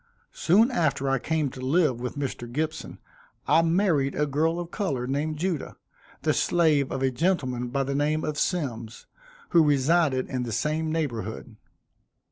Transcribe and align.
Soon 0.33 0.71
after 0.71 1.07
I 1.07 1.19
came 1.19 1.51
to 1.51 1.61
live 1.61 2.01
with 2.01 2.17
Mr. 2.17 2.51
Gibson, 2.51 2.97
I 3.47 3.61
married 3.61 4.15
a 4.15 4.25
girl 4.25 4.59
of 4.59 4.71
color 4.71 5.05
named 5.05 5.37
Judah, 5.37 5.77
the 6.23 6.33
slave 6.33 6.91
of 6.91 7.03
a 7.03 7.11
gentleman 7.11 7.67
by 7.67 7.83
the 7.83 7.93
name 7.93 8.23
of 8.23 8.39
Symmes, 8.39 9.05
who 9.49 9.63
resided 9.63 10.27
in 10.27 10.41
the 10.41 10.51
same 10.51 10.91
neighborhood. 10.91 11.55